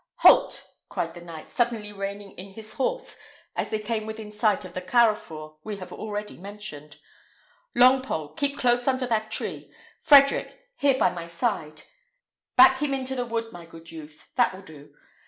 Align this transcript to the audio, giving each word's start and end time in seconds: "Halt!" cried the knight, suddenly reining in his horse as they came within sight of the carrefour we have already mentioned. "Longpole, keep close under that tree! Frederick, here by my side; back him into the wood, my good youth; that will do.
"Halt!" 0.15 0.67
cried 0.89 1.13
the 1.13 1.21
knight, 1.21 1.51
suddenly 1.51 1.93
reining 1.93 2.31
in 2.31 2.53
his 2.53 2.73
horse 2.73 3.17
as 3.55 3.69
they 3.69 3.77
came 3.77 4.07
within 4.07 4.31
sight 4.31 4.65
of 4.65 4.73
the 4.73 4.81
carrefour 4.81 5.59
we 5.63 5.77
have 5.77 5.93
already 5.93 6.39
mentioned. 6.39 6.95
"Longpole, 7.75 8.35
keep 8.35 8.57
close 8.57 8.87
under 8.87 9.05
that 9.05 9.29
tree! 9.29 9.71
Frederick, 10.01 10.71
here 10.75 10.97
by 10.97 11.11
my 11.13 11.27
side; 11.27 11.83
back 12.55 12.79
him 12.81 12.95
into 12.95 13.13
the 13.13 13.27
wood, 13.27 13.51
my 13.53 13.67
good 13.67 13.91
youth; 13.91 14.31
that 14.37 14.55
will 14.55 14.63
do. 14.63 14.91